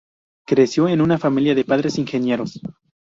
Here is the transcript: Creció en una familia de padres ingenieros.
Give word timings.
Creció 0.47 0.87
en 0.87 0.99
una 0.99 1.19
familia 1.19 1.53
de 1.53 1.63
padres 1.63 1.99
ingenieros. 1.99 2.59